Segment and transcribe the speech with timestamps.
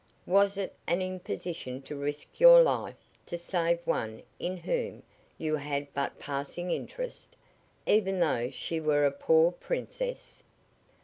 [0.25, 2.95] Was it an imposition to risk your life
[3.27, 5.03] to save one in whom
[5.37, 7.35] you had but passing interest,
[7.85, 10.41] even though she were a poor princess?